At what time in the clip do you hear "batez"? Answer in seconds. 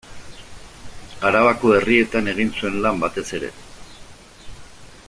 3.05-3.27